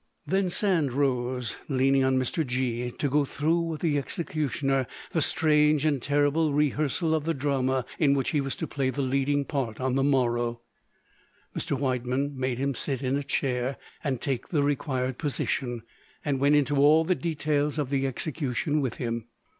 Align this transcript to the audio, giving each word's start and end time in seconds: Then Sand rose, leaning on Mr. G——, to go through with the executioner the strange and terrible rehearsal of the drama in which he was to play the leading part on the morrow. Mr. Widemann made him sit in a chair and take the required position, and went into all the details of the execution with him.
Then 0.25 0.49
Sand 0.49 0.93
rose, 0.93 1.57
leaning 1.69 2.03
on 2.03 2.17
Mr. 2.17 2.43
G——, 2.43 2.89
to 2.89 3.07
go 3.07 3.23
through 3.23 3.59
with 3.59 3.81
the 3.81 3.99
executioner 3.99 4.87
the 5.11 5.21
strange 5.21 5.85
and 5.85 6.01
terrible 6.01 6.53
rehearsal 6.53 7.13
of 7.13 7.25
the 7.25 7.35
drama 7.35 7.85
in 7.99 8.15
which 8.15 8.31
he 8.31 8.41
was 8.41 8.55
to 8.55 8.65
play 8.65 8.89
the 8.89 9.03
leading 9.03 9.45
part 9.45 9.79
on 9.79 9.93
the 9.93 10.03
morrow. 10.03 10.61
Mr. 11.55 11.77
Widemann 11.77 12.35
made 12.35 12.57
him 12.57 12.73
sit 12.73 13.03
in 13.03 13.15
a 13.15 13.21
chair 13.23 13.77
and 14.03 14.19
take 14.19 14.49
the 14.49 14.63
required 14.63 15.19
position, 15.19 15.83
and 16.25 16.39
went 16.39 16.55
into 16.55 16.77
all 16.77 17.03
the 17.03 17.13
details 17.13 17.77
of 17.77 17.91
the 17.91 18.07
execution 18.07 18.81
with 18.81 18.95
him. 18.95 19.25